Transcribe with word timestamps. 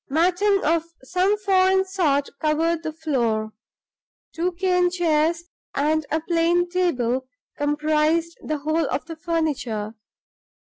Matting 0.09 0.63
of 0.65 0.83
some 1.03 1.37
foreign 1.37 1.85
sort 1.85 2.27
covered 2.39 2.81
the 2.81 2.91
floor. 2.91 3.53
Two 4.33 4.53
cane 4.53 4.89
chairs 4.89 5.43
and 5.75 6.07
a 6.09 6.19
plain 6.21 6.67
table 6.67 7.27
comprised 7.55 8.35
the 8.41 8.57
whole 8.57 8.87
of 8.89 9.05
the 9.05 9.15
furniture. 9.15 9.93